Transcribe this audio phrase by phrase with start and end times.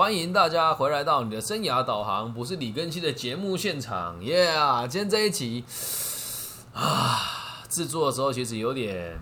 [0.00, 4.86] 欢迎大家回来到你的生涯导航，不是李根熙的节目现场，耶啊！
[4.86, 5.62] 今天这一集
[6.72, 7.20] 啊，
[7.68, 9.20] 制作的时候其实有点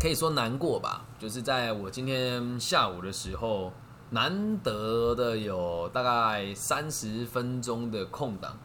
[0.00, 3.72] 可以说难过吧，就是在我今天下午的时候，
[4.10, 8.58] 难得的有大概三十分钟的空档。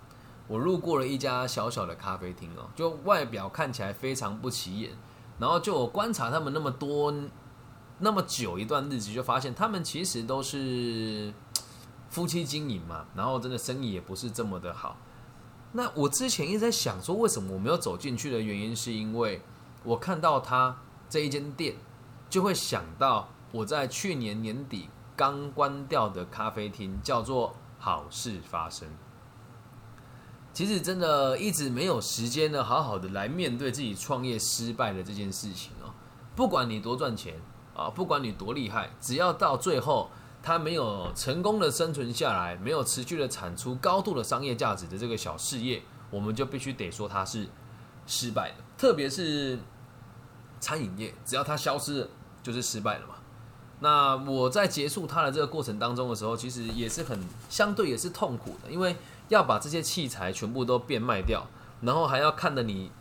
[0.48, 4.90] 我路过了一家小小的咖啡厅哦，就外表看起来非常不起眼，
[5.38, 7.14] 然后就我观察他们那么多
[8.04, 11.34] 那么久一段日子，就发现他们其实都是
[12.10, 14.98] 夫妻经营嘛，然后真的生意也不是这么的好。
[15.72, 19.42] 那我之前一直在想说，为什么我没有走进去的原因，是因为
[19.84, 20.78] 我看到他
[21.10, 21.76] 这一间店，
[22.30, 28.88] 就会想到我在去年年底刚关掉的咖啡厅，叫做好事发生。
[30.52, 35.92] 其实真的一直没有时间呢，好好的来面对自己创业失败的这件事情哦。
[36.36, 37.36] 不管你多赚钱
[37.76, 40.10] 啊，不管你多厉害，只要到最后
[40.42, 47.48] 他没有成功的生存下来，没有持续的产出高度的商业价值的这个小事业，我们就必须得说它是
[48.06, 48.56] 失败的。
[48.78, 49.60] 特别是
[50.60, 52.08] 餐饮业，只要它消失了，
[52.42, 53.16] 就是失败了嘛。
[53.80, 58.96] 那我在结束它的这个过程当中的时候，其实也是很相对也是痛苦的，因为。
[59.30, 61.48] 要把这些器材全部都变卖掉，
[61.82, 62.92] 然后还要看着你，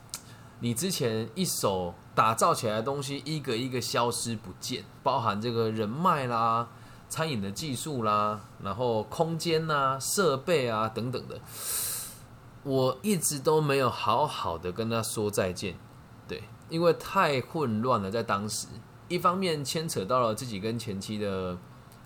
[0.61, 6.69] 你之前一手打造起来的东西一个一个消失不见，包含这个人脉啦、
[7.09, 11.41] 餐饮的技术啦，然后空间呐、设备啊等等的，
[12.63, 15.75] 我一直都没有好好的跟他说再见，
[16.29, 18.67] 对，因为太混乱了，在当时，
[19.09, 21.57] 一方面牵扯到了自己跟前妻的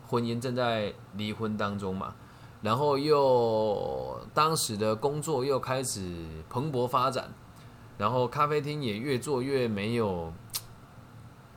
[0.07, 2.15] 婚姻正在离婚当中嘛。
[2.63, 7.33] 然后又当时的工作又开始蓬勃发展，
[7.99, 10.33] 然后咖啡厅也越做越没有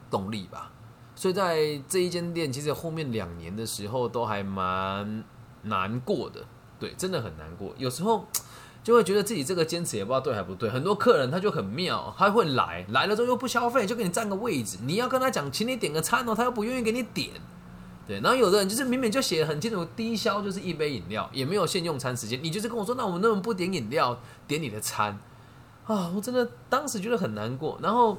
[0.09, 0.71] 动力吧。
[1.15, 5.23] 所以在这一间店，其实后面两年的时候都还蛮
[5.63, 6.45] 难过的，
[6.79, 7.73] 对，真的很难过。
[7.77, 8.25] 有时候
[8.81, 10.69] 就会觉得自己这个坚持也不知道对还不对。
[10.69, 14.78] 很多客人他就很妙，他会来，来了之后又不消费，就给你占个位置。
[14.83, 17.31] 你要跟他讲，请你点个餐哦，他又不愿意给你点。
[18.07, 24.17] 对，然后有的人就是明明就写的很清楚，低消就是一杯饮料，也没有限用餐时间，你就是跟我说，那我们能不能不点饮料，
[24.47, 25.19] 点你的餐？
[25.89, 27.79] 啊，我真的当时觉得很难过。
[27.81, 28.16] 然后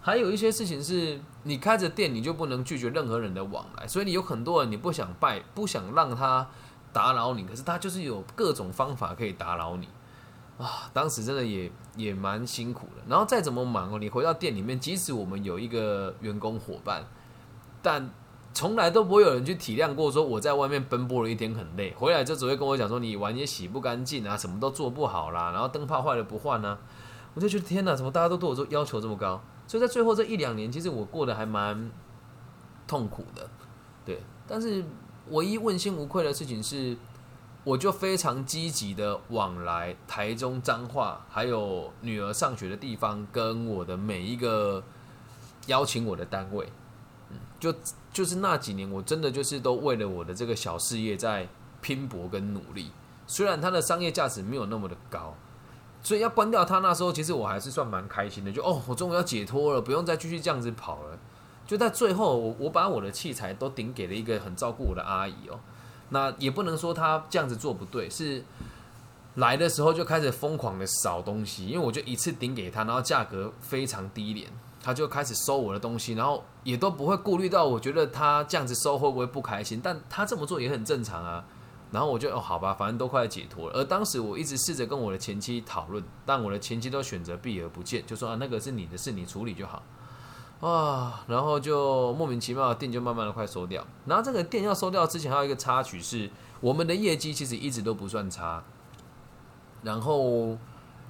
[0.00, 6.48] 还有一些事情是，你开着店，你就不能拒绝任何人的往来，所以你有很多人你不想拜，不想让他
[6.92, 9.88] 打扰你，可是他就是有各种方法可以打扰你
[10.58, 10.88] 啊。
[10.92, 13.02] 当时真的也也蛮辛苦的。
[13.08, 17.04] 然后再怎么忙哦，你回到店里面，即使我们有一个员工伙伴，
[17.82, 18.08] 但
[18.54, 26.78] 从来都不会有人去体谅过，说我在外面奔波了一天很累，回来就只会跟我讲说你碗也洗不干净啊，什么都做不好啦，然后灯泡坏了不换呢，
[27.38, 29.40] 我就觉得天哪，怎么大家都对我说要求这么高？
[29.68, 31.88] 所以在最后这一两年，其实我过得还蛮
[32.88, 33.48] 痛苦的，
[34.04, 34.20] 对。
[34.48, 34.84] 但是
[35.28, 36.96] 唯一问心无愧的事情是，
[37.62, 44.82] 我就非常积极的往来台中彰化，还有女儿上学的地方，跟我的每一个
[45.68, 46.68] 邀请我的单位，
[47.30, 47.72] 嗯，就。
[48.10, 51.46] 就是那几年，我真的就是都为了我的这个小事业在
[51.80, 52.90] 拼搏跟努力。
[53.28, 55.36] 虽然它的商业价值没有那么的高，
[56.02, 58.52] 所以要关掉它那时候，其实我还是算蛮开心的。
[58.52, 61.18] 就哦，我终于要解脱了，不用再继续这样子跑了。
[61.66, 65.58] 就在最后，我我把我的器材都顶给了一个很照顾我的阿姨哦。
[66.10, 68.42] 那也不能说她这样子做不对，是
[69.34, 74.50] 来的时候就开始疯狂的扫东西，因为我就一次顶给她，然后价格非常低廉。
[74.80, 79.80] 他就开始收我的东西，然后也都不会顾虑到，我觉得他这样子收会不会不开心？
[79.82, 81.44] 但他这么做也很正常啊。
[81.90, 83.74] 然后我就哦，好吧，反正都快解脱了。
[83.74, 89.82] 而当时我一直试着跟我的前妻讨论，但我的前妻都选择避而不见，就说啊，那个是你的事，你处理就好
[90.60, 91.24] 啊。
[91.26, 93.84] 然后就莫名其妙的店就慢慢的快收掉。
[94.06, 98.62] 然后这个店要收掉之前，还有一个插曲是，我们的业绩其实一直都不算差。
[99.82, 100.56] 然后。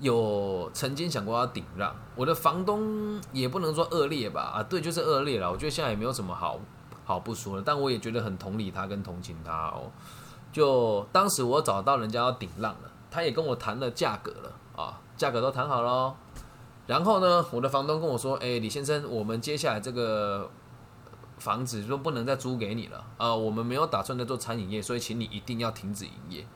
[0.00, 5.50] 有曾经想过要顶让，我的房东也不能说恶劣吧，啊，对，就是恶劣了。
[5.50, 6.60] 我觉得现在也没有什么好
[7.04, 9.90] 好不说了，但我也觉得很同理他跟同情他哦。
[10.52, 16.14] 就当时我找到人家要顶浪了，他也跟我谈了价格了啊，价格都谈好了。
[16.86, 20.50] 然后呢，我的房东跟我说：“哎，李先生，我们接下来这个
[21.36, 26.46] 房子就不能再租给你了啊，我们没有打算再做餐饮业，所以请你一定要停止营业。”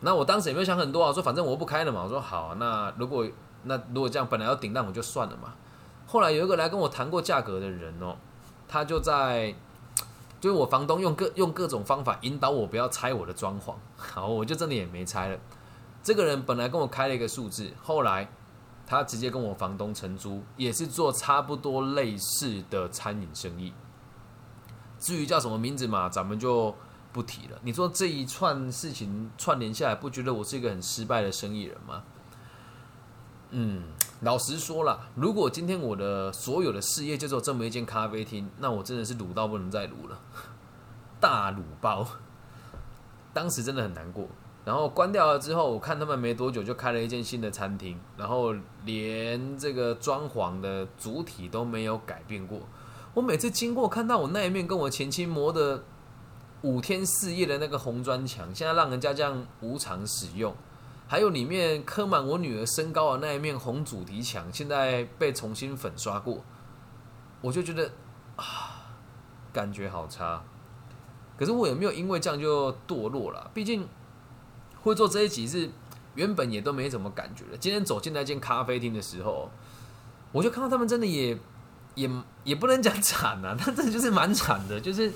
[0.00, 2.02] 那我当时也没有想很多啊，我说反正我不开了嘛。
[2.04, 3.26] 我说好，那如果
[3.62, 5.54] 那如果这样，本来要顶，浪我就算了嘛。
[6.06, 8.14] 后来有一个来跟我谈过价格的人哦，
[8.68, 9.54] 他就在，
[10.44, 15.38] 就是我房东用各用各种方法引导我不要拆我的装潢，好，我就真的也没拆了。
[16.02, 18.28] 这个人本来跟我开了一个数字，后来
[18.86, 23.72] 他直接跟我房东承租，也是做差不多类似的餐饮生意。
[24.98, 26.74] 至于叫什么名字嘛，咱们就。
[27.14, 27.56] 不提了。
[27.62, 32.02] 你说这一串事情串联下来，不觉得我是一个很失败的生意人吗？
[33.50, 33.84] 嗯，
[34.24, 40.18] 老实说了，如果今天我的所有的事业就只有这么一间咖啡厅，那我真的是卤到不能再卤了，
[41.20, 42.06] 大卤包。
[43.32, 44.26] 当时真的很难过。
[44.64, 48.54] 然后关掉了之后，我看他们没多久就开了一间新的餐厅，然后
[48.86, 52.60] 连这个装潢的主体都没有改变过。
[53.12, 55.84] 我每次经过看到我那一面跟我前妻磨的
[56.62, 60.56] 五天四夜的那个红砖墙，现在让人家这样无偿使用，
[61.06, 66.44] 还有里面刻满我女儿身高的那一面红主题墙，现在被重新粉刷过，
[67.40, 67.90] 我就觉得
[68.36, 68.92] 啊，
[69.52, 70.42] 感觉好差。
[71.36, 73.50] 可是我有没有因为这样就堕落了？
[73.52, 73.86] 毕竟。
[74.82, 75.70] 会做这一集是
[76.14, 77.56] 原本也都没怎么感觉的。
[77.56, 79.50] 今天走进那间咖啡厅的时候，
[80.30, 81.38] 我就看到他们真的也
[81.94, 82.10] 也
[82.42, 85.10] 也不能讲惨啊，他真的就是蛮惨的，就是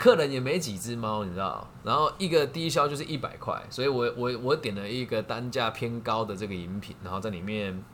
[0.00, 1.68] 客人也没几只猫，你知道。
[1.84, 7.84] 然后一个低消就是一百块，所以我我我点了一个单价偏高的这个饮品，然后在里面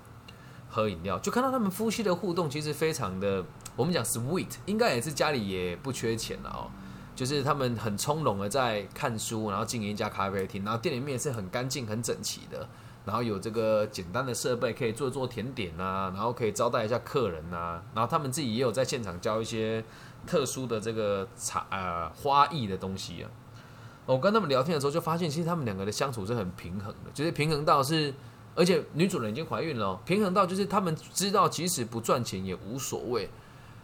[0.70, 3.44] 喝饮料，就看到他们夫妻的互动其实非常的，
[3.74, 6.70] 我们讲 sweet，应该也是家里也不缺钱了哦。
[7.16, 12.68] 就是他们很从容的在看书，然后经营一家咖啡厅，然后店里面也是很干净、很整齐的，
[13.04, 19.82] 然后有这个简单的设备可以做做甜点啊，然后可以招待一下客人啊，然后他们自己也有在现场教一些
[20.26, 23.30] 特殊的这个茶呃花艺的东西啊。
[24.04, 28.12] 我跟他们聊天的时候就发现，其实他们两个的相处是很平衡的，就是平衡到是，
[28.54, 33.30] 而且女主人已经怀孕了，平衡到就是他们知道即使不赚钱也无所谓。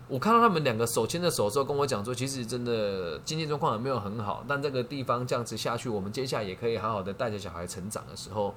[0.08, 8.54] 我看到他们两个手牵着手之后，跟我讲说，其实真的经济状况也没有很好，但这个地方这样子下去，我们接下来也可以好好的带着小孩成长的时候，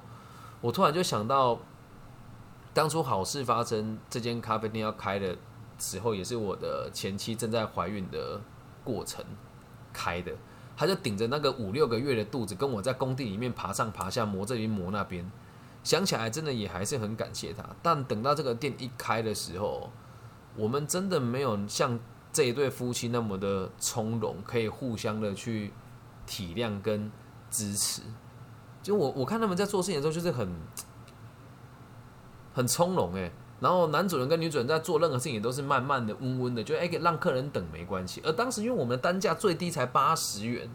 [0.60, 1.58] 我突然就想到，
[2.74, 5.34] 当初好事发生，这间咖啡店要开的
[5.78, 8.40] 时候，也是我的前妻正在怀孕的
[8.84, 9.24] 过程
[9.92, 10.32] 开的，
[10.76, 15.30] 他就顶着那个五六个月的肚子，跟我在工地里面爬上爬下，磨这边磨那边，
[15.82, 17.64] 想起来真的也还是很感谢他。
[17.82, 19.90] 但等到这个店一开的时候，
[20.56, 21.98] 我们真的没有像
[22.32, 25.72] 这一对夫妻那么的从容，可以互相的去
[26.26, 27.10] 体谅跟
[27.50, 28.02] 支持。
[28.82, 30.48] 就我我看他们在做事情的时候，就是很
[32.52, 33.30] 很从容哎。
[33.60, 38.22] 然后男主人跟女主人在做任何事情也都是慢慢的、温温的，就哎让客人等没关系。
[38.24, 40.68] 而当时因为我们的单价最低才八十元，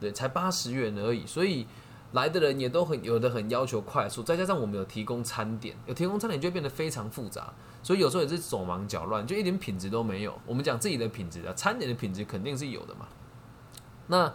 [0.00, 1.66] 对，才八十元而已，所以。
[2.12, 7.50] 来的人也都很有的很要求快速，再加上我们有提供餐点，有提供餐点就变得非常复杂，
[7.82, 10.38] 所以有时候也是手忙脚乱，就一点品质都没有。
[10.44, 13.08] 我们讲自己的品质啊，餐点的品质肯定是有的嘛。
[14.08, 14.30] 那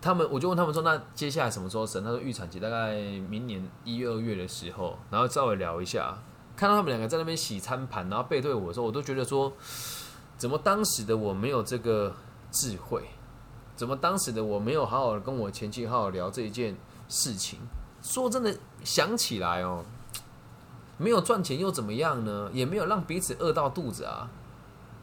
[0.00, 2.02] 他们我就问他们说，那接下来什么时候生？
[2.02, 2.96] 他说预产期大概
[3.28, 6.18] 明年一二月的时候，然后稍微聊一下，
[6.58, 9.52] 看到他们两个在那边洗餐盘，然后背对我的时候，我都觉得说，
[10.36, 12.12] 怎么当时的我没有这个
[12.50, 13.08] 智慧？
[13.76, 16.76] 怎么当时的我没有好好的跟我前妻好好聊这一件？
[17.08, 17.60] 事情
[18.02, 19.84] 说真的，想起来哦，
[20.98, 22.50] 没有赚钱又怎么样呢？
[22.52, 24.28] 也没有让彼此饿到肚子啊。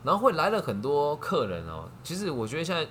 [0.04, 1.90] 然后会来了很多客人哦。
[2.04, 2.88] 其实我觉得现在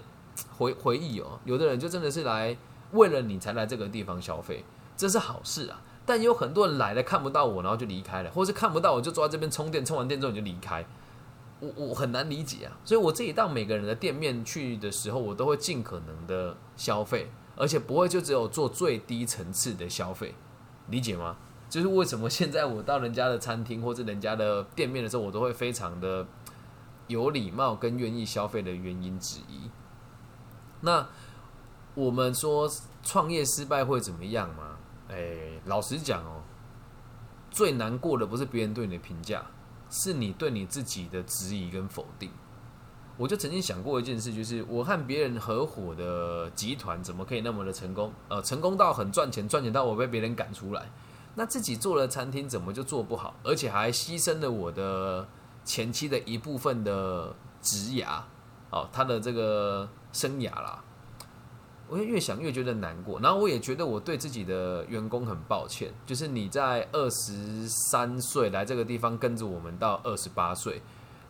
[0.56, 2.56] 回回忆哦，有的人就真的是来
[2.92, 4.64] 为了你才来这个地方消费，
[4.96, 5.80] 这是好事啊。
[6.06, 10.84] 但有很多人来了看不到我，然后就离开了，或是看不到我就坐在这边充电，充完电之后你就离开。
[11.60, 12.76] 我我很难理解啊。
[12.84, 17.30] 所以我自己到每个人的店面去的时候，我都会尽可能的消费。
[17.56, 20.34] 而且不会就只有做最低层次的消费，
[20.88, 21.36] 理解吗？
[21.70, 26.26] 就是为什么现在我到人家的餐厅或者人家的店面的时候，我都会非常的
[27.06, 29.70] 有礼貌跟愿意消费的原因之一。
[30.80, 31.06] 那
[31.94, 32.68] 我们说
[33.04, 34.73] 创业失败会怎么样吗？
[35.14, 36.42] 哎，老实讲哦，
[37.48, 39.46] 最难过的不是别人对你的评价，
[39.88, 42.28] 是你对你自己的质疑跟否定。
[43.16, 48.12] 我就曾经想过一件事，就是我和别人合伙的集团怎么可以那么的成功？
[48.28, 50.90] 呃，成功到很赚钱，赚钱到我被别人赶出来。
[51.36, 53.36] 那自己做了餐厅，怎么就做不好？
[53.44, 55.28] 而且还牺牲了我的
[55.64, 58.20] 前期的一部分的职涯，
[58.70, 60.83] 哦，他的这个生涯啦。
[61.88, 65.92] 我就越想越觉得难过，然后我也觉得我对自己的员工很抱歉。
[66.06, 70.82] 就是你在二十三岁来这个地方跟着我们到二十八岁，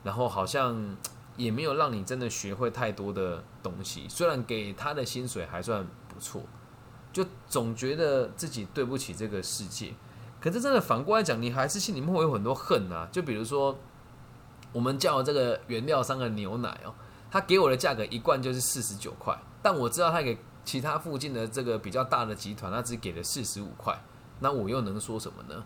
[0.02, 0.96] 然后好像。
[1.36, 6.40] 也没有让你真的学会太多的东西，虽然给他的薪水还算不错，
[7.12, 9.92] 就总觉得自己对不起这个世界。
[10.40, 13.08] 可是真的反过来讲，你还是心里面会有很多恨啊。
[13.10, 13.76] 就比如说，
[14.72, 16.94] 我们叫这个原料商的牛奶哦，
[17.32, 23.98] 他给我的价格一罐就是四十九块，但我知道他给其他附近的这个比较大的集团，他只给了四十五块，
[24.40, 25.64] 那我又能说什么呢？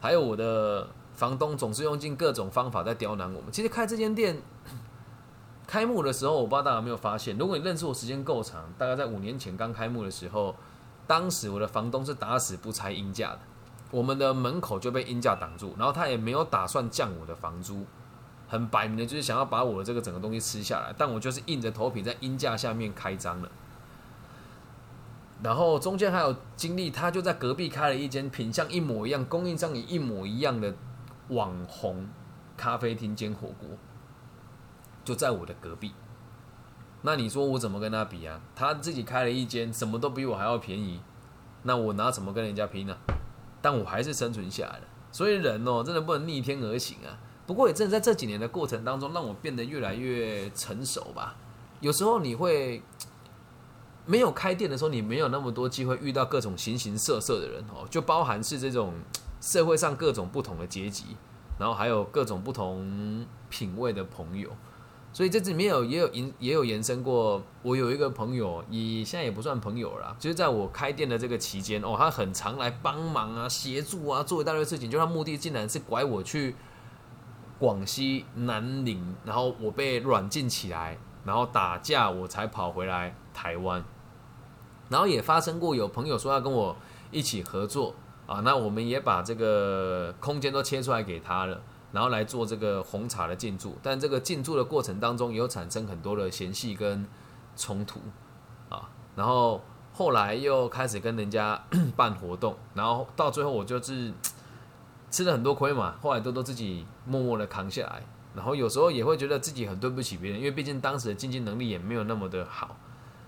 [0.00, 3.50] 还有我的房东总是用尽各种方法在刁难我们。
[3.50, 4.40] 其实开这间店。
[5.66, 10.54] 开幕的时候，我不知道大家有没有发现，如果你认识我时间够长，大概在五年前刚开幕的时候，
[11.08, 13.40] 当时我的房东是打死不拆阴价的，
[13.90, 17.84] 我们的门口就被阴价挡住，然后他也没有打算降我的房租，
[18.50, 23.48] 很摆明的就是想要把我的这个整个东西吃下来，但我就是硬着头皮在阴价下面开张了。
[25.42, 30.74] 然后中间还有经历，他就在隔壁开了一间品相一模一样、供应商也一模一样的
[31.28, 32.08] 网红
[32.56, 33.68] 咖啡厅兼火锅。
[35.04, 35.92] 就在我的隔壁，
[37.02, 38.40] 那你说我怎么跟他比啊？
[38.54, 41.00] 他自己开了一间，什么都比我还要便宜，
[41.62, 42.94] 那我拿什么跟人家拼呢？
[43.62, 44.84] 但我还是生存下来了。
[45.12, 47.16] 所以人哦，真的不能逆天而行啊。
[47.50, 51.34] 不过也正在这几年的过程当中，让我变得越来越成熟吧。
[51.80, 52.80] 有时候你会
[54.06, 58.94] 没有开店的时候，你没有那么多机会遇到各种形形色色的人哦，就包含是这种
[59.40, 61.16] 社会上各种不同的阶级，
[61.58, 64.48] 然后还有各种不同品味的朋友。
[65.12, 76.54] 所以这里面有也有延也有延伸过，我有一个朋友，也现在也不算朋友了，就是在我开店的这个期间哦，他很常来帮忙啊、协助啊，做一大堆事情，就他目的竟然是拐我去
[77.60, 83.84] 广西南宁，然后我被软禁起来，然后打架，我才跑回来台湾。
[84.88, 86.74] 然后也发生过有朋友说要跟我
[87.12, 87.94] 一起合作
[88.26, 91.60] 啊，那我们也把这个空间都切出来给他了。
[91.92, 97.04] 然后来做这个红茶的进驻，但这个进驻的过程当中，有产生很多的嫌隙跟
[97.56, 98.00] 冲突
[98.68, 98.88] 啊。
[99.16, 99.60] 然后
[99.92, 101.60] 后来又开始跟人家
[101.96, 104.14] 办活动，然后到最后我就是
[105.10, 105.96] 吃了很多亏嘛。
[106.00, 108.02] 后来都都自己默默的扛下来，
[108.34, 112.76] 然后有时候也会觉得自己很对不起别人，因为毕竟当时的经济能力也没有那么的好。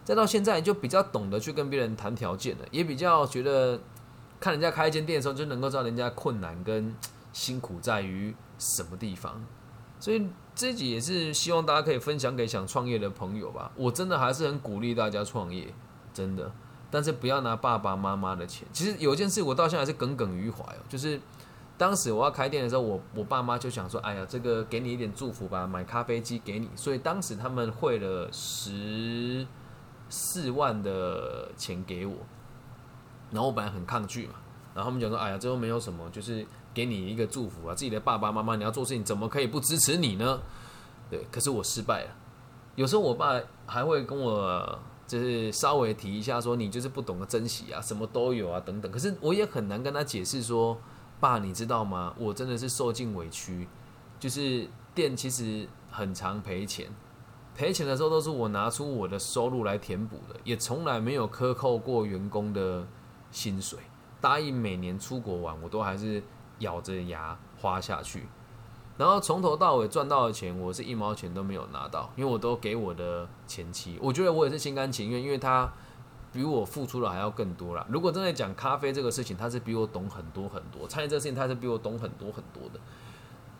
[0.04, 3.80] 再到现在就比较懂得去跟别人谈条件了，也比较觉得
[4.40, 6.94] 看人家开一间店的时候，就能够知道人家困难跟
[7.32, 8.34] 辛苦在于。
[8.58, 9.44] 什么地方？
[9.98, 10.24] 所以
[10.54, 13.72] 自己也是希望大家可以分享给想创业的朋友吧。
[13.74, 15.74] 我真的还是很鼓励大家创业，
[16.14, 16.48] 真的。
[16.88, 18.68] 但是不要拿爸爸妈妈的钱。
[18.72, 21.20] 其实有一件事我到现在还是耿耿于怀哦，就是
[21.82, 29.44] 当时我要开店的时候，我我爸妈就想说：“哎呀，这个给你一点祝福吧，买咖啡机给你。”所以当时他们汇了十
[30.08, 32.14] 四万的钱给我，
[33.32, 34.34] 然后我本来很抗拒嘛，
[34.72, 37.74] 然后他们讲说：“哎呀，这都没有什么，就是。”给你一个祝福啊！
[37.74, 40.40] 自己的爸爸妈妈，你要做事情怎么可以不支持你呢？
[41.10, 42.10] 对，可是我失败了。
[42.76, 48.90] 有时候我爸还会跟我就是稍微提一下，说你就是不懂得珍惜啊，什么都有啊等等。
[48.90, 50.80] 可是我也很难跟他解释说，
[51.22, 52.12] 爸，你知道吗？
[52.18, 53.68] 我真的是受尽委屈，
[54.18, 56.88] 就是店其实很常赔钱，
[57.54, 62.84] 赔钱的时候都是我拿出我的收入来填补的，也从来没有克扣过员工的
[63.30, 63.78] 薪水。
[64.20, 66.20] 答应每年出国玩，我都还是。
[66.58, 68.28] 咬着牙花下去，
[68.96, 73.98] 然后从头到尾赚到的钱，我是一毛钱都没有拿到，因为我都给我的前妻。
[74.00, 75.72] 我觉得我也是心甘情愿，因为他
[76.32, 77.86] 比我付出的还要更多啦。
[77.88, 82.80] 如果真的讲咖啡这个事情，他是比我懂很多很多；餐饮这个事情，他是比我懂很多很多的。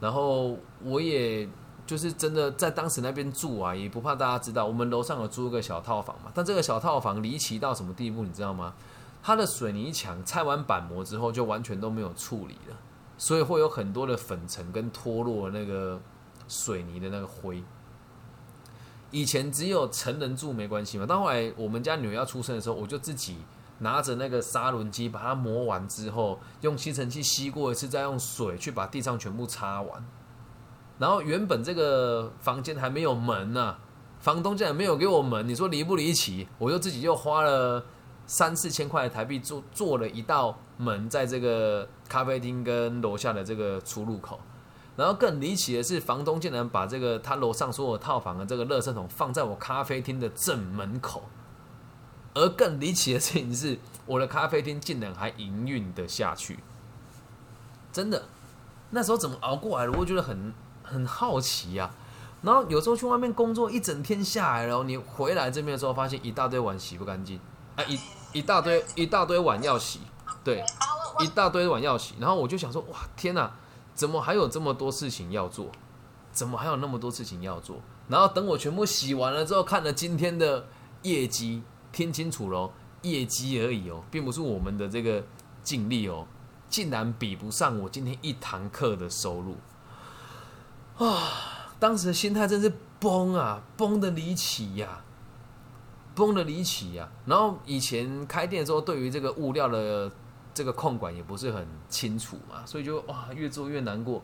[0.00, 1.48] 然后我也
[1.86, 6.32] 就是真的在当时那边住啊，也不怕大家知道，我们楼上有租个小套房嘛。
[6.34, 8.74] 但这个小套房离奇到什么地步，你知道吗？
[9.22, 12.76] 它的水泥墙拆完板模之后，就完全都没有处理了。
[13.18, 16.00] 所以会有很多的粉尘跟脱落那个
[16.48, 17.62] 水泥的那个灰。
[19.12, 23.36] 以前只有成人住没关系嘛，但后来我们家女儿要出生的时候，我就自己
[23.78, 30.04] 拿着那个砂轮机把它磨完之后，用吸尘器吸过一次，再用水去把地上全部擦完。
[30.98, 33.76] 然后原本这个房间还没有门呢，
[34.18, 36.48] 房东竟然没有给我门，你说离不离奇？
[36.58, 37.84] 我就自己又花了。
[38.24, 44.38] 三四千块台币做做了一道门，在这个咖啡厅跟楼下的这个出入口，
[44.96, 51.22] 然后更离奇的是，房东竟然把这个他楼上所有套房的这个垃圾桶放在我咖啡厅的正门口，
[52.34, 56.58] 而更离奇的事情是，我的咖啡厅竟然还营运的下去，
[57.92, 58.24] 真的，
[58.90, 59.92] 那时候怎么熬过来的？
[59.98, 61.90] 我觉得很很好奇呀。
[62.42, 67.38] 然后有时候去外面工作一整天下来了，你回来这边的时候，发现一大堆碗洗不干净。
[67.76, 67.98] 啊，一
[68.32, 70.00] 一大堆一大堆碗要洗，
[70.42, 70.62] 对，
[71.20, 72.16] 一大堆碗要洗。
[72.18, 73.50] 然后我就想说，哇，天哪，
[73.94, 75.70] 怎么还有这么多事情要做？
[76.32, 77.76] 怎么还有那么多事情要做？
[78.08, 80.66] 然后等我全部洗完了之后，看了今天的
[81.02, 82.72] 业绩，听清楚喽，
[83.02, 85.22] 业绩而已哦，并不是我们的这个
[85.62, 86.26] 净利哦，
[86.68, 89.56] 竟然比不上我今天一堂课的收入。
[90.96, 95.04] 啊，当时的心态真是崩啊，崩的离奇呀！
[96.14, 97.08] 崩的离奇呀！
[97.24, 100.10] 然后以前开店的时候，对于这个物料的
[100.54, 104.22] 这个控管也不是很清楚嘛，所以就哇越做越难过。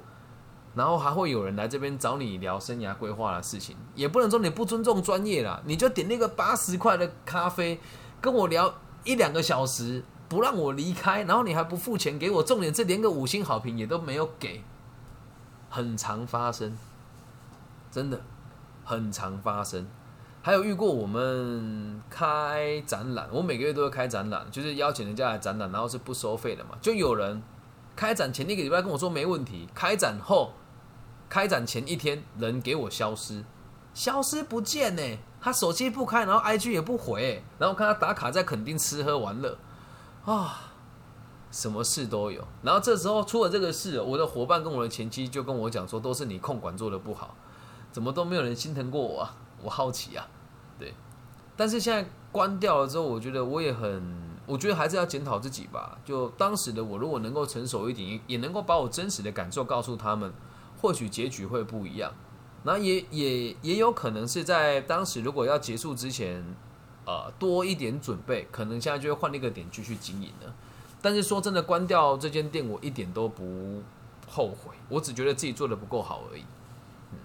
[0.74, 7.80] 然后还会有人来这边找你聊生涯规划的事情，也不能说你不尊重专业啦，你就点那个八十块的咖啡，
[8.20, 14.62] 跟我聊一两个小时，不让我离开，然后你还不付钱给我，重点是连个五星好评也都没有给，
[15.70, 16.78] 很常发生，
[17.90, 18.20] 真的
[18.84, 19.88] 很常发生。
[20.48, 26.70] 还有遇过我们开展览，我每个月都会开展览，就是邀请人家来展览，然后是不收费的嘛。
[26.80, 27.42] 就有人
[27.94, 30.54] 开展前一个礼拜跟我说没问题，开展后，
[31.28, 33.44] 开展前一天人给我消失，
[33.92, 35.18] 消失不见呢。
[35.38, 39.58] 他手机不开，然后 IG 也不回，然后看他打卡在垦丁吃喝玩乐，
[40.24, 40.72] 啊，
[41.50, 42.42] 什么事都有。
[42.62, 47.36] 然后这时候出了这个事，我的伙伴跟我的前妻就跟我讲说，都是你控管做的不好，
[47.92, 49.36] 怎么都没有人心疼过我啊。
[49.60, 50.24] 我好奇啊，
[50.78, 50.94] 对，
[51.56, 54.02] 但是现在关掉了之后，我觉得我也很，
[54.46, 55.98] 我觉得还是要检讨自己吧。
[56.04, 60.32] 就当时的我，如果能够成熟一点，也能够把我真实的感受告诉他们，
[60.80, 62.12] 或许结局会不一样。
[62.64, 66.44] 那也也也有可能是在当时如果要结束之前，
[67.06, 70.54] 呃，多一点准备，可能现在就会换一个点继续经营了。
[71.00, 73.82] 但是说真的，关掉这间店，我一点都不
[74.28, 76.42] 后悔，我只觉得自己做的不够好而已。
[77.12, 77.18] 嗯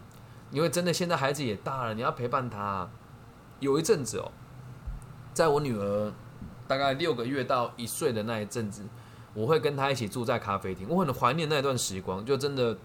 [0.51, 2.87] 因为真的，现在孩子也大了，你要陪伴他。
[3.63, 4.29] 有一阵子哦，
[5.33, 6.11] 在我女儿
[6.67, 8.83] 大概六个月到一岁的那一阵子，
[9.33, 10.85] 我会跟她一起住在咖啡厅。
[10.89, 12.77] 我很怀念那段时光，就真的，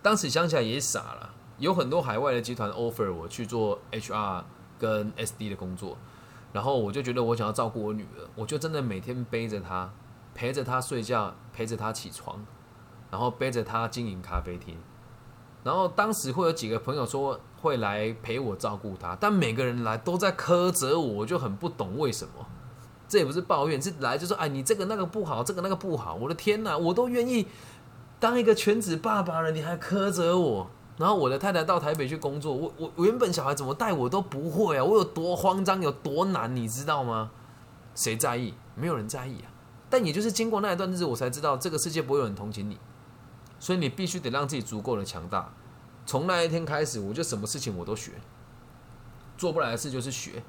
[0.00, 1.34] 当时想起来也傻了。
[1.58, 4.44] 有很多海外的集团 offer 我去做 HR
[4.78, 5.98] 跟 SD 的工作，
[6.52, 9.92] 然后我就觉得我想要照顾我女儿，我就真的每天背着她，
[10.32, 12.46] 陪着她睡觉，陪着她起床，
[13.10, 14.78] 然后背着她经营咖啡厅。
[15.62, 22.46] 然后当时会有几个朋友说会来陪我照顾他，但每个人来都在苛责我，我就很不懂为什么。
[23.08, 26.14] 这也不是抱怨，是来就说哎，你这个那个不好，这个那个不好。
[26.14, 27.46] 我的天哪，我都愿意
[28.18, 30.70] 当一个全职爸爸了，你还苛责我。
[30.96, 37.30] 然后我的太太到台北去工作，我我原本小孩怎么带我都不会啊，我有多慌张，有多难，你知道吗？
[37.94, 38.54] 谁在意？
[38.76, 39.50] 没有人在意啊。
[39.88, 42.78] 但也就是经过那一段日子，我才知道这个世界不会有人同情你。
[43.60, 45.54] 所以你必须得让自己足够的强大。
[46.04, 48.12] 从那一天开始，我就什么事情我都学，
[49.38, 50.42] 做不来的事就是学。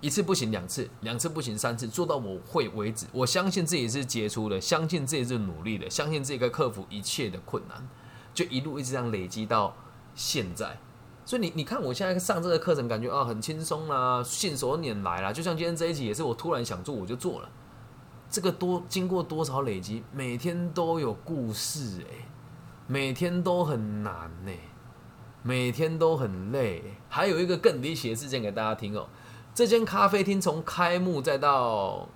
[0.00, 3.06] 一次不行，两次，两次不行，三次，做到我会为止。
[3.12, 7.88] 我相信自己是杰出的，相信自己是努力的，相信自己可以克服一切的困难，
[8.34, 9.74] 就一路一直这样累积到
[10.14, 10.78] 现在。
[11.24, 15.32] 所以你你看，我现在上这个课程，感觉啊很轻松啦，信手拈来啦。
[15.32, 17.48] 就像今天这一集，也是我突然想做，我就做了。
[18.34, 22.24] 这个多经过多少累积，每天都有故事诶，
[22.88, 24.50] 每天都很难呢，
[25.44, 26.82] 每天都很累。
[27.08, 29.08] 还有一个更离奇的事件给大家听哦，
[29.54, 32.08] 这间咖啡厅从开幕再到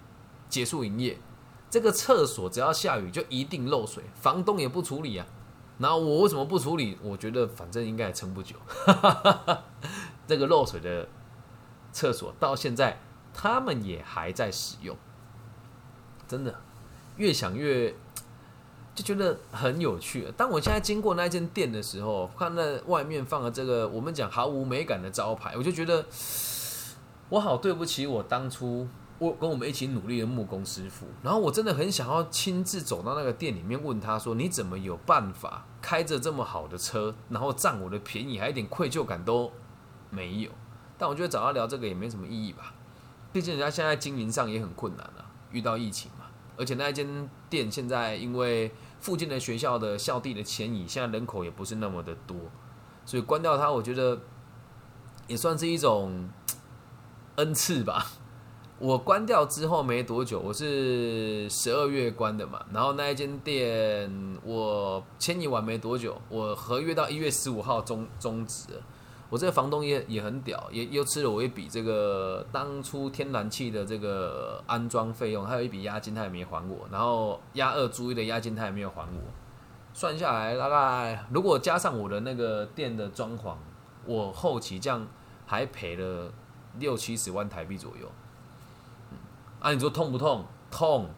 [0.49, 1.17] 结束营业，
[1.71, 5.25] 这个厕所只要下雨就一定漏水，房东也不处理啊。
[5.79, 6.99] 然后我为什么不处理？
[7.01, 8.57] 我觉得反正应该也撑不久。
[10.27, 11.09] 这个漏水的
[11.93, 12.99] 厕所到现在
[13.33, 14.97] 他们也还在使用。
[16.29, 16.55] 真的，
[17.17, 17.93] 越想越
[18.95, 20.31] 就觉得很有趣。
[20.37, 26.05] 当我现在经过那间店的时候，看那外面放了这个我们讲毫无美感的招牌，我就觉得
[27.29, 28.87] 我好对不起我当初
[29.19, 31.07] 我跟我们一起努力的木工师傅。
[31.23, 39.51] 然后我真的很想要亲自走到那个店里面问他说：“你怎么有办法开着这么好的车，然后占我的便宜，还一点愧疚感都
[40.11, 40.51] 没有？”
[40.99, 42.75] 但我觉得找他聊这个也没什么意义吧，
[43.33, 46.11] 毕竟人家现在经营上也很困难了，遇到疫情。
[46.59, 52.37] 而且那一间店现在因为附近的学校的校地的迁移，现在人口也不是那么的多，
[53.07, 54.21] 所以关掉它，我觉得
[55.29, 56.29] 也算是一种
[57.37, 58.05] 恩赐吧。
[58.81, 68.69] 我关掉之后没多久，我是十二月关的嘛，然后那一间店我迁移完没多久，我合约到一月十五号终终止。
[69.31, 79.21] 我这个房东也也很屌，也又吃了我一笔这个当初天然气的这个安装费用，还有一笔押金他也没还我，然后押二租一的押金他也没有还我，
[79.93, 83.55] 算下来大概如果加上我的那个店的装潢，
[84.07, 85.07] 我后期这样
[85.45, 86.33] 还赔了
[86.79, 88.11] 六七十万台币左右。
[89.61, 90.47] 啊，你说痛不痛？
[90.71, 91.11] 痛！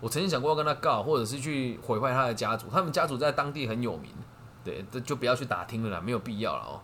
[0.00, 4.10] 我曾经想过要跟他告，或者是去毁坏他的家族，他们家族在当地很有名，
[4.64, 6.80] 对，这就不要去打听了啦，没有必要了哦。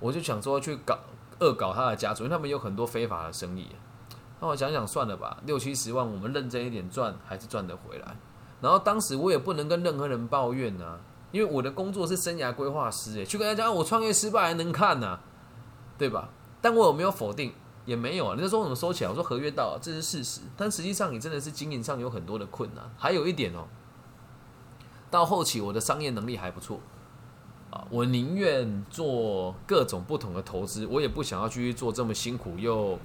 [0.00, 0.98] 我就想说去搞
[1.38, 3.68] 恶搞他的家族，因为他们有很多非法的生意。
[4.40, 8.16] 那我想想算了吧，六七十万我们认真一点赚还是赚得回来。
[8.60, 10.98] 然后当时我也不能跟任何人抱怨啊，
[11.30, 15.20] 因为我的工作是生涯规划师，诶，去跟他讲我创业失败还能看呢，
[15.96, 16.30] 对吧？
[16.60, 17.52] 但我有没有否定？
[17.86, 18.34] 也没有啊。
[18.34, 19.10] 人家说怎么收起来？
[19.10, 20.42] 我说合约到了，这是事实。
[20.56, 22.84] 但实际上你真的是经营上有很多的困难。
[22.96, 23.66] 还有一点哦，
[25.10, 26.80] 到后期我的商业能力还不错
[27.70, 32.98] 啊，我宁愿做各种不同的投资，我也不想要去做这么辛苦又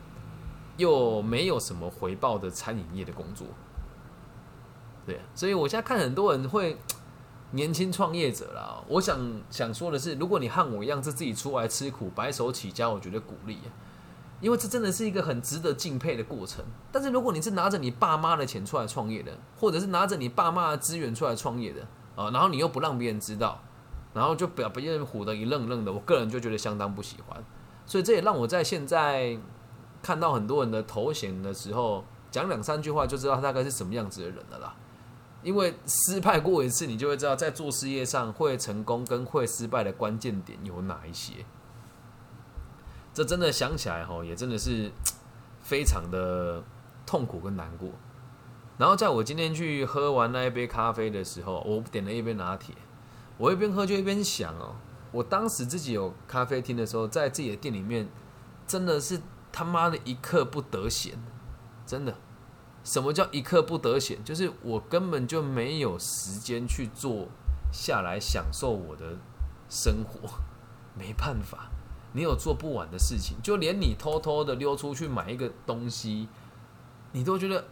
[0.77, 3.47] 又没有什么回报的餐饮业的工作。
[5.05, 6.77] 对，所以我现在看很多人会
[7.51, 9.19] 年轻创业者啦，我想
[9.51, 13.59] 想说的是，如果你和我一样是自己出来吃苦、白手起家，我觉得鼓励。
[14.41, 16.63] 因为这真的是一个很值得敬佩的过程。
[16.91, 21.81] 但是如果你是拿着你爸妈的钱出来创业的，或者是拿着你爸妈的资源出来创业的
[22.15, 23.61] 啊，然后你又不让别人知道，
[24.15, 27.43] 然后就表别人唬得一愣愣的，我个人就觉得相当不喜欢。
[27.85, 29.37] 所以这也让我在现在
[30.01, 34.75] 看到很多人的头衔的时候，讲两三句话就知道他大概是什么样子的人了啦。
[35.43, 41.33] 因为失败过一次，你就会知道在做事业上会成功跟会失败的关键点有哪一些。
[43.13, 44.91] 这真的想起来哈，也真的是
[45.61, 46.63] 非常的
[47.05, 47.89] 痛苦跟难过。
[48.77, 52.73] 然后在我今天去喝完那一杯咖啡的时候，我点了一杯拿铁，
[53.37, 54.75] 我一边喝就一边想哦，
[55.11, 58.07] 我当时自己有咖啡厅的时候，在自己的店里面，
[58.65, 59.21] 真的是
[59.51, 61.17] 他妈的一刻不得闲，
[61.85, 62.15] 真的。
[62.83, 64.23] 什么叫一刻不得闲？
[64.23, 67.27] 就是我根本就没有时间去做
[67.71, 69.17] 下来享受我的
[69.67, 70.29] 生活，
[70.93, 71.71] 没办法。
[72.13, 76.29] 你有做不完的事情，就连你偷偷的溜出去买一个东西，
[77.11, 77.65] 你都觉得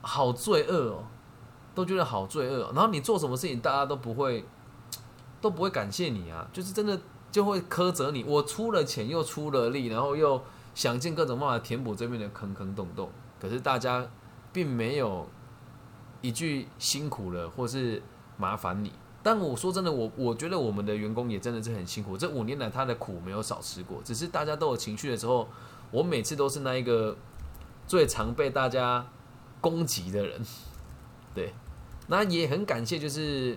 [0.00, 1.04] 好罪恶哦，
[1.74, 2.72] 都觉得好罪恶。
[2.72, 4.44] 然后你做什么事情，大家都不会
[5.46, 6.98] 都不会感谢你啊，就是真的
[7.30, 8.24] 就会苛责你。
[8.24, 10.42] 我出了钱，又出了力，然后又
[10.74, 13.08] 想尽各种办法填补这边的坑坑洞洞，
[13.40, 14.04] 可是大家
[14.52, 15.28] 并没有
[16.20, 18.02] 一句辛苦了，或是
[18.36, 18.90] 麻烦你。
[19.22, 22.18] 但我说真的，我我觉得我们的员工也真的是很辛苦。
[22.18, 24.00] 这五年来，他的苦没有少吃过。
[24.04, 25.48] 只是大家都有情绪的时候，
[25.92, 27.16] 我每次都是那一个
[27.86, 29.06] 最常被大家
[29.60, 30.40] 攻击的人。
[31.32, 31.54] 对，
[32.08, 33.56] 那也很感谢，就是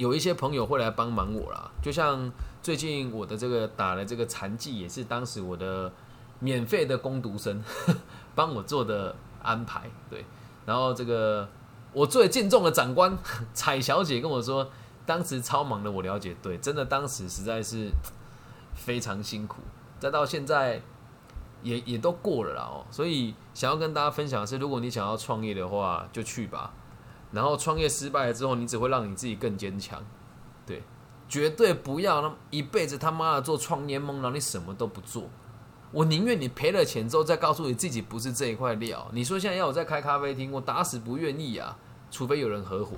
[0.00, 1.70] 有一些朋友会来帮忙我啦。
[1.82, 2.32] 就像
[2.62, 5.92] 最近我的这个打了这个残疾，也是当时我的
[6.38, 7.62] 免费的攻读生
[8.34, 9.82] 帮我做的安排。
[10.08, 10.24] 对，
[10.64, 11.46] 然后这个。
[11.92, 13.18] 我最敬重的长官
[13.52, 14.70] 彩小姐跟我说，
[15.04, 17.90] 当时超忙的，我了解，对，真的当时实在是
[18.76, 19.56] 非常辛苦。
[19.98, 20.80] 再到现在
[21.64, 26.72] 也也都过了啦哦，所以想要跟大家分享的是，如果你想要创业的话，就去吧。
[27.32, 30.02] 然后创业失败了之后，你只会让你自己更坚强。
[30.66, 30.82] 对，
[31.28, 35.28] 绝对不要那一辈子他妈的做创业梦，让你什么都不做。
[35.92, 39.08] 我宁愿你赔了钱之后再告诉你自己不是这一块料。
[39.12, 41.76] 你说现在要我再开咖啡厅，我打死不愿意啊！
[42.12, 42.96] 除非有人合伙，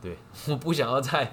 [0.00, 0.16] 对，
[0.48, 1.32] 我不想要再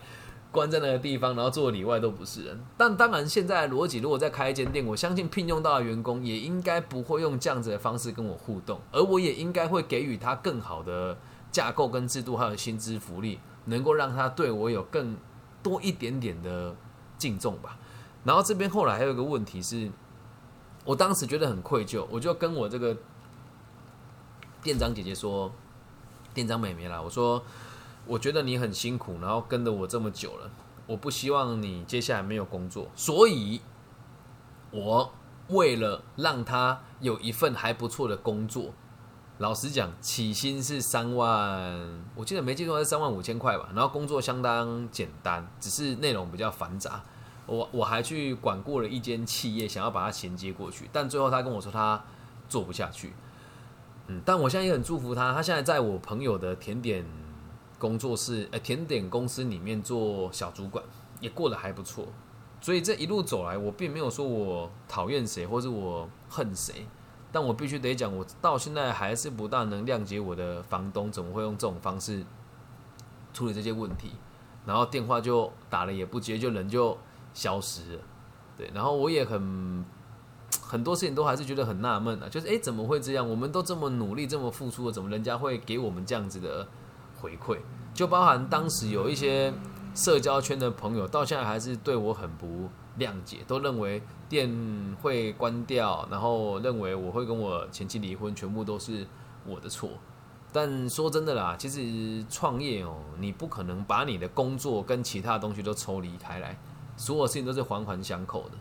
[0.52, 2.60] 关在那个地方，然后做里外都不是人。
[2.78, 11.18] 但当然，现在逻辑如果再开一间店，我相信聘用到的员工也应该不会用这样子的方式跟我互动，而我也应该会给予他更好的
[11.56, 15.16] 架构跟制度，还有薪资福利，能够让他对我有更
[15.64, 16.76] 多一点点的
[17.18, 17.78] 敬重吧。
[18.26, 19.90] 然后这边后来还有一个问题是。
[20.88, 22.96] 我当时觉得很愧疚，我就跟我这个
[24.62, 25.52] 店长姐姐说
[26.32, 27.44] ：“店长妹妹啦，我说
[28.06, 30.52] 我觉得你很辛苦，然后跟着我这么久了，
[30.86, 33.62] 我不希望你接下来没有工作，所以，
[34.70, 35.12] 我
[35.48, 38.72] 为了让他有一份还不错的工作，
[39.40, 47.04] 老实讲，起薪是三万，我记得没记错是三万五千块吧，然后工作相当简单，只是内容比较繁杂。”
[47.48, 52.04] 我我还去管过了一间企业，想要把它衔接过去，但最后他跟我说他
[52.50, 53.14] 做不下去。
[54.08, 57.06] 嗯，但我现在也很祝福他，他现在在我朋友的甜点
[57.78, 60.84] 工作室，呃，甜点公司里面做小主管，
[61.20, 62.08] 也过得还不错。
[62.62, 66.88] 所以这一路走来，我并没有说我讨厌谁，或是我恨谁，
[67.36, 72.24] 但我必须得讲，我到现在还是不大能谅解我的房东怎么会用这种方式
[73.34, 74.12] 处理这些问题，
[74.66, 76.98] 然后电话就打了也不接，就人就。
[77.36, 78.02] 消失了，
[78.56, 79.84] 对，然后我也很
[80.62, 83.30] 很多事情都还是觉得很纳闷啊，就是哎，怎么会这样？
[83.30, 86.66] 我们都这么努力，这么付出了，怎么人家会给我们这样子的
[87.20, 87.60] 回馈？
[87.94, 89.54] 就包含当时有一些
[89.94, 94.50] 社交圈的朋友，到现在还是对我很不谅解，都认为店
[95.02, 99.06] 会关掉，然后认为我会跟我前妻离婚，全部都是
[99.46, 99.90] 我的错。
[100.52, 106.58] 但说真的啦，其实创业哦，你不可能把你的工作跟其他东西都抽离开来。
[106.98, 108.52] 所有事情都是环环相扣的，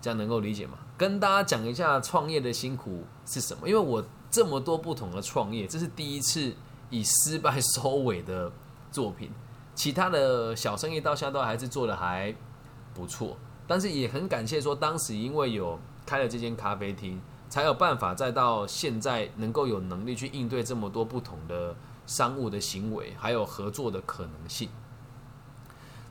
[0.00, 0.78] 这样能够理解吗？
[0.96, 3.68] 跟大家讲一下创业的辛苦是什么？
[3.68, 6.52] 因为我这么多不同的创业，这是第一次
[6.90, 8.50] 以失败收尾的
[8.90, 9.30] 作品。
[9.76, 12.34] 其他的小生意到现在都还是做的还
[12.92, 13.36] 不错，
[13.68, 21.76] 但是也很感谢说，当时因为有开了这间咖啡厅，才有办法再到现在能够有能力去应对这么多不同的
[22.06, 24.68] 商务的行为，还有合作的可能性。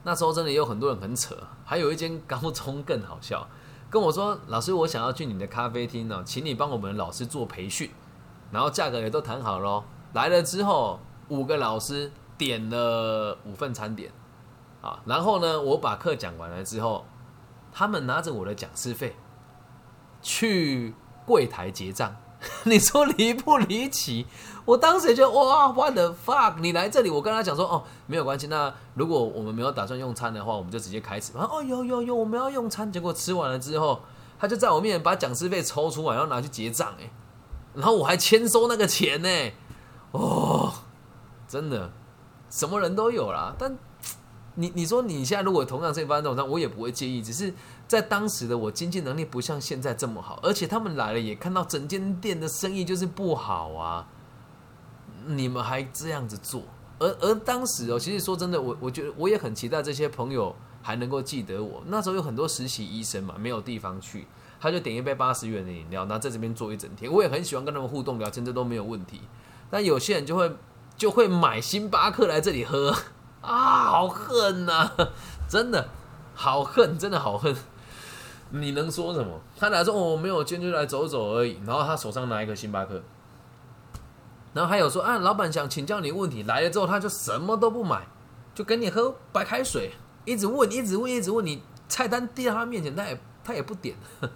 [0.03, 3.45] 那时候真的也有很多人很扯，还有一间高中更好笑，
[3.89, 7.89] 跟我说：“老师，我想要去你的咖啡厅呢，请你帮我们老师做培训，
[8.51, 9.83] 然后价格也都谈好了。
[10.13, 14.11] 来了之后，五个老师点了五份餐点，
[14.81, 17.05] 啊，然后呢，我把课讲完了之后，
[17.77, 19.15] 他们拿着我的讲师费
[20.19, 20.95] 去
[21.27, 22.15] 柜台结账。
[22.65, 24.25] ”你说离不离奇？
[24.65, 26.55] 我当时就哇，what the fuck！
[26.59, 28.47] 你来这里，我跟他讲说，哦，没有关系。
[28.47, 31.31] 那如果我们没有打算用餐的话，我们就直接开始。
[31.35, 32.91] 哦，有有有，我们要用餐。
[32.91, 34.01] 结果吃完了之后，
[34.39, 36.95] 他就在我面前把讲师费抽出来，然后拿去结账。
[36.99, 37.11] 哎，
[37.75, 39.29] 然后我还签收那个钱呢。
[40.11, 40.73] 哦，
[41.47, 41.91] 真的，
[42.49, 43.53] 什么人都有啦。
[43.57, 43.77] 但
[44.59, 47.53] 你你说你现在如果同样事情发生这种，我也不会介意，只是。
[47.87, 54.05] 在当时的我经济能力不像现在这么好，而且他们来了也看到整间店的生意就是不好啊，
[55.25, 56.63] 你们还这样子做，
[56.99, 61.81] 而而当时哦，其实说真的，我我觉得我也很期待这些朋友还能够记得我。
[61.85, 64.27] 那时候有很多实习医生嘛，没有地方去，
[64.59, 67.09] 他就点一杯八十元的饮料，那在这边坐一整天。
[67.09, 69.21] 我也很喜欢跟他们互动聊天，这都没有问题。
[69.69, 70.51] 但有些人就会
[70.97, 72.93] 就会买星巴克来这里喝
[73.41, 74.91] 啊，好恨呐，
[75.47, 75.89] 真的
[76.33, 77.55] 好恨，真的好恨。
[78.49, 79.39] 你能说什么？
[79.57, 81.59] 他来说我没有，今天就来走走而已。
[81.65, 83.01] 然后他手上拿一个星巴克，
[84.53, 86.43] 然后还有说啊，老板想请教你问题。
[86.43, 88.07] 来了之后他就什么都不买，
[88.55, 89.91] 就给你喝白开水，
[90.23, 93.95] 一直问，一直问，一直问你菜单递到他面前，他也他也不点。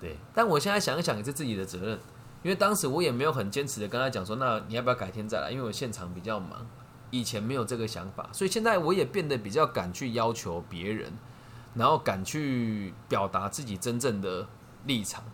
[0.00, 1.98] 对，但我现在想一想也是自己的责任，
[2.42, 5.50] 因为当时我也没有很坚持的跟他讲说，那你要不要改天再来？
[5.52, 6.66] 因为我现场比较忙，
[7.20, 11.12] 以前没有这个想法，所以现在我也变得比较敢去要求别人。
[11.76, 14.46] 然后敢去表达自己真正的
[14.86, 15.24] 立场，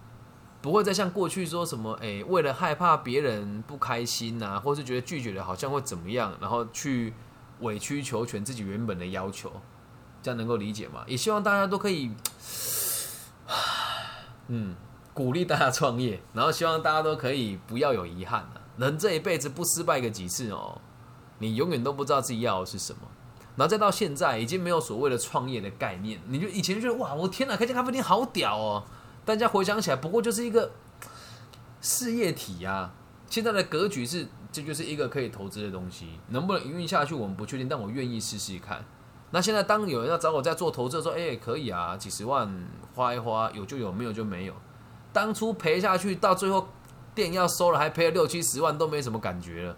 [0.63, 7.13] 不会再像过去说什么，哎，为了害怕别人不开心啊，或是觉得拒绝了好像会怎么样，然后去
[7.61, 9.53] 委曲求全自己原本的要求，
[10.23, 11.05] 这样能够理解吗？
[11.07, 12.11] 也希望大家都可以，
[14.49, 14.75] 嗯，
[15.13, 20.81] 鼓励大家创业，然后希望大家都可以不要有遗憾啊，人这一辈子不失败个几次哦，
[21.41, 23.01] 你永远都不知道自己要的是什么。
[23.57, 26.21] 然后再到现在，已经没有所谓的创业的概念。
[26.29, 28.85] 你就以前就觉得哇，我天哪，开间咖啡店好屌哦！
[29.25, 30.71] 大家回想起来，不过就是一个
[31.81, 32.93] 事业体呀。
[33.29, 38.85] 现在的格局是，这就是一个可以投资的东西，能不能营运下去，我们不确定，但我愿意试试看。
[39.31, 42.51] 那现在当有人要找我在做投资的时候，哎，可以啊，几十万
[42.95, 44.55] 花一花，有就有，没有就没有。
[45.13, 46.69] 当初赔下去，到最后
[47.15, 49.77] 店要收了，还赔了六七十万，都没什么感觉了，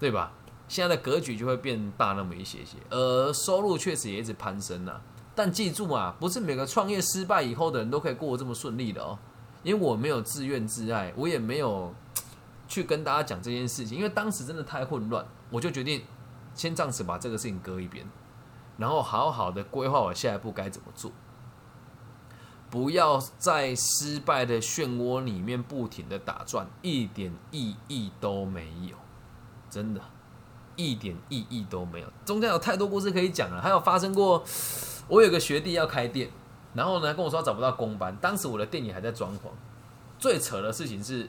[0.00, 0.32] 对吧？
[0.72, 4.98] 现在的格局就会变大那么一些些，而收入确实也一直攀升呐。
[5.34, 9.18] 但记住啊，不是每个创业失败以后的人都可以过得这么顺利的哦。
[9.62, 11.94] 因为我没有自怨自艾，我也没有
[12.66, 16.00] 去跟大家讲这件事情，因为当时真的太混乱，我就决定
[16.54, 18.06] 先暂时把这个事情搁一边，
[18.78, 21.12] 然后好好的规划我下一步该怎么做，
[22.70, 28.96] 不要在失败的漩涡里面不停的打转，一点意义都没有，
[29.68, 30.00] 真的。
[30.76, 33.60] 一点意义都没有，中间有太多故事可以讲了。
[33.60, 34.42] 还有发生过，
[35.08, 36.30] 我有个学弟要开店，
[36.74, 39.48] 然后呢跟我说找不到工班，当时我的店里还在装潢。
[40.18, 41.28] 最扯的事情是，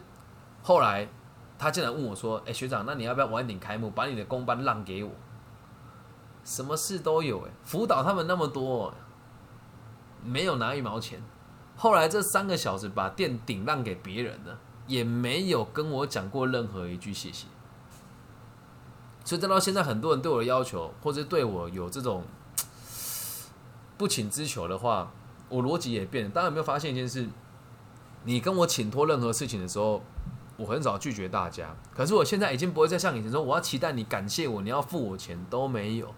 [0.61, 1.09] 后来
[1.57, 5.11] 他竟然问我说：“哎，学长，那你要不要晚点开幕，把你的工班让给我？”
[6.43, 8.93] 什么事都有哎，辅导他们那么多，
[10.23, 11.21] 没有拿一毛钱。
[11.75, 17.47] 后来这三个小时把店顶让给别人了，也没有跟我讲过任何一句谢谢。
[19.25, 22.23] 所以，等到现在，很多人对我的要求，或者对我有这种
[23.97, 25.11] 不请之求的话，
[25.49, 26.29] 我逻辑也变。
[26.29, 27.27] 大家有没有发现一件事？
[28.25, 30.01] 你跟我请托任何事情的时候，
[30.57, 31.75] 我很少拒绝大家。
[31.95, 36.13] 可是我现在已经不会再像以前说，我要期待你感谢我，你要付我钱都没有。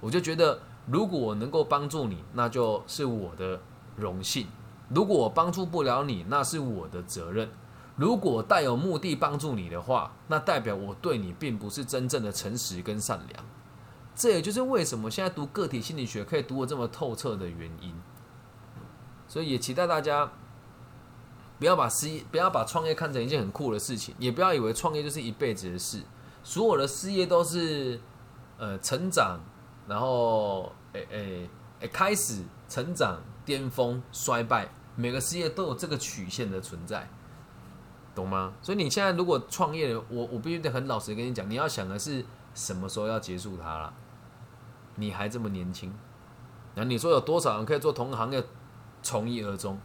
[0.00, 3.60] 我就觉得，如果我能够帮助你，那就是我的
[3.96, 4.46] 荣幸；
[4.88, 7.50] 如果我帮助不了你，那是我的责任。
[7.96, 13.44] 如果带有目的帮助你的话，那代表我对你并不是真正的诚实跟善良。
[14.14, 17.94] 这也就是为什么现在读个体心理学可以读得这么透彻的原因。
[19.28, 20.30] 所以也期待大家
[21.58, 26.02] 不要把事业、不要把创业看成一件很酷的事情，也不要以为创业就是一辈子的事。
[26.42, 28.00] 所有的事业都是
[28.58, 29.38] 呃成长，
[29.86, 31.50] 然后诶诶
[31.80, 37.08] 诶开始成长、巅峰、衰败，每个事业都有这个曲线的存在。
[38.14, 38.52] 懂吗？
[38.62, 43.92] 所以你现在如果创业，我我必须得很老实跟你讲，你要想的是什么时候要结束它了。
[44.96, 45.92] 你还这么年轻，
[46.74, 48.44] 那你说有多少人可以做同行业
[49.02, 49.78] 从一而终？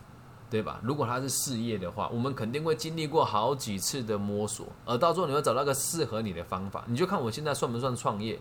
[0.49, 0.79] 对吧？
[0.81, 6.85] 如果他是事业的话，我们肯定会经历过好几次的摸索，而到最后你会找到个适合你的方法。
[6.87, 8.39] 你就看我现在算不算创业，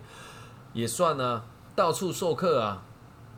[0.72, 1.42] 也算呢，
[1.74, 2.80] 到处授课啊，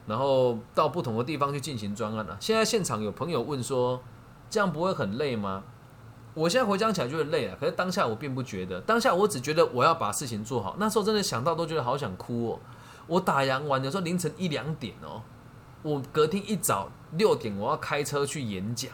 [0.07, 2.37] 然后到不同的地方去进行专案啊。
[2.41, 4.03] 现在现场有朋友问说，
[4.51, 5.65] 这样不会很累吗？
[6.38, 10.77] 我现在回想起来就会累啊，可是当下我并不觉得，当下我只觉得我要把事情做好。
[10.79, 12.61] 那时候真的想到都觉得好想哭哦。
[13.09, 15.22] 我打烊完有时候凌晨一两点哦。
[15.83, 18.92] 我隔天一早六点，我要开车去演讲，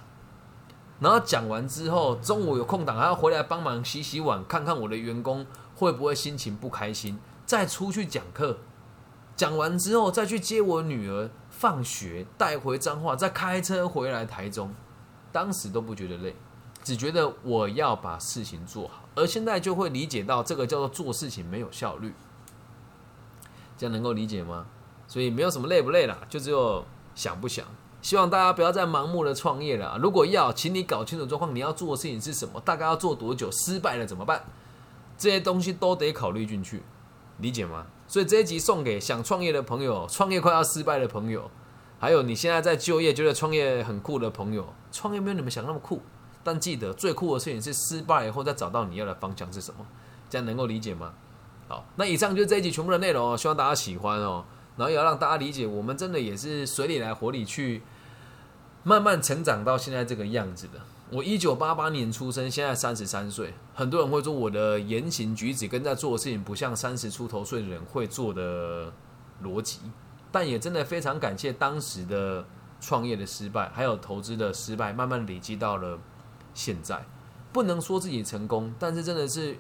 [1.01, 8.59] 然后讲完之后，中午有空档还要回来帮忙洗洗碗，看看我的员工会不会心情不开心，再出去讲课。
[9.37, 14.73] 讲完之后，再去接我女儿放学，带回彰化，再开车回来台中。
[15.33, 16.37] 当时都不觉得累，
[16.85, 19.09] 只觉得我要把事情做好。
[19.17, 22.15] 而现在就会理解到，这个叫做做事情没有效率。
[23.77, 24.67] 这样能够理解吗？
[25.09, 26.85] 所以没有什么累不累啦，就只有
[27.17, 27.67] 想不想。
[28.01, 29.99] 希望大家不要再盲目的创业了。
[30.01, 34.45] 如果要，请你搞清楚状况，你要做的事情是什么，大概要做多久，失败了怎么办？
[35.17, 36.83] 这些东西都得考虑进去，
[37.39, 37.87] 理解吗？
[38.07, 41.51] 所以这一集送给想创业的朋友，创业快要失败的朋友，
[41.99, 44.75] 还有你现在在就业觉得创业很酷的朋友。
[44.93, 46.03] 创业没有你们想那么酷，
[46.45, 49.85] 但记得最酷的事情是失败以后再找到你要的方向是什么。
[50.31, 51.13] 这样能够理解吗？
[51.67, 54.45] 好，那以上就是这一集全部的内容哦，希望大家喜欢哦。
[54.77, 57.81] 然后也要让大家理解，我们真的也是水里来火里去，
[58.83, 60.81] 慢慢成长到现在这个样子的。
[61.11, 63.55] 我一九八八年出生，现在三十三岁。
[63.73, 68.93] 很多人会说我的言行举止跟在做的事情不像三十出头岁的人会做的
[69.43, 69.79] 逻辑，
[70.33, 72.45] 但也真的非常感谢当时的
[72.81, 75.97] 创业的失败，还有投资的失败，慢慢累积到了
[76.55, 77.05] 现在。
[77.53, 79.59] 不能说自己成功，但是真的是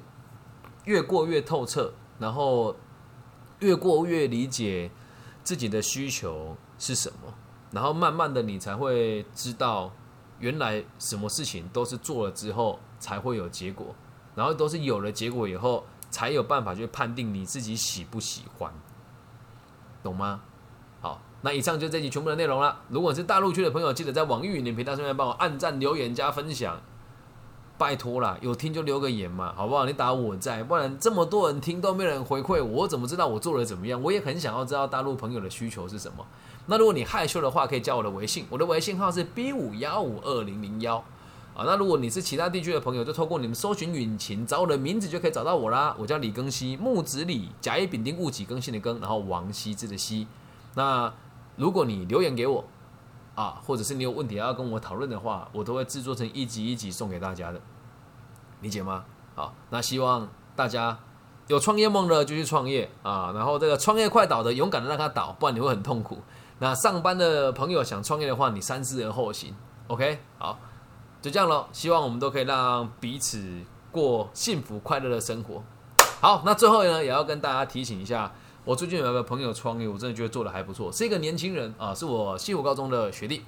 [0.84, 2.74] 越过越透彻，然后
[3.60, 4.90] 越过越理解。
[5.44, 7.34] 自己的需求是什么？
[7.70, 9.92] 然后慢慢的，你才会知道，
[10.38, 13.94] 原来什么事情都是做了之后才会有结果，
[14.34, 18.72] 然后都是有了结果以后，才有办法去判定你自己喜不喜欢，
[20.02, 20.40] 懂吗？
[21.44, 22.80] 那以上就这集全部的内容了。
[22.88, 26.80] 如果是大陆区的朋友，记得在网易云的频道上面帮我按赞、留言、加分享。
[27.76, 29.84] 拜托啦，有听就留个言嘛，好不好？
[29.84, 34.00] 你打我在，不然这么多人听都没人回馈，我怎么知道我做的怎么样？
[34.00, 36.24] 我也很想要知道大陆朋友的需求是什么。
[36.66, 40.96] 那如果你害羞的话，可以加我的微信，我的微信号是 B 五幺五二零零幺
[41.54, 41.64] 啊。
[41.66, 45.94] 那如果你是其他地区的朋友，就透过你们搜寻引擎找我的名字就可以找到我啦。
[45.98, 50.26] 我叫李更新，木子李，甲乙丙丁戊己庚辛的庚，然后王羲之的羲。
[50.76, 51.12] 那
[51.56, 52.64] 如果你留言给我。
[53.36, 57.60] 啊，或者是你有问题要跟我讨论的话，我都会制作成一集一集送给大家的，
[58.60, 59.04] 理解吗？
[59.34, 60.96] 好，那希望大家
[61.48, 66.18] 有创业梦的就去创业啊，然后这个创业快倒的勇敢的让它倒，不然你会很痛苦。
[66.60, 69.52] 那上班的朋友想创业的话，你三思而后行。
[69.88, 70.56] OK，好，
[71.20, 71.68] 就这样咯。
[71.72, 75.60] 希望我们都可以让彼此过幸福快乐的生活。
[76.20, 78.32] 好，那最后呢，也要跟大家提醒一下。
[78.64, 83.42] 我最近有一个朋友创业，我真的觉得做的还不错，是一个年轻人啊，是我西湖高中的学弟。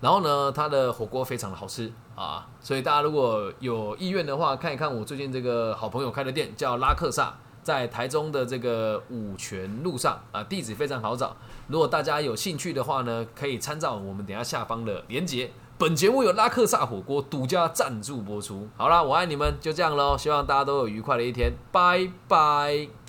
[0.00, 11.36] 然后呢，他的火锅非常的好吃啊，所以大家如果有意愿的话，看一看我最近这个好朋友开的店，叫拉克萨，在台中的这个五泉路上啊，地址非常好找。
[11.68, 15.50] 如果大家有兴趣的话呢，可以参照我们等下下方的连结。
[15.78, 18.68] 本节目由拉克萨火锅独家赞助播出。
[18.76, 23.01] 好啦，我爱你们，就这样喽，希望大家都有愉快的一天，拜拜。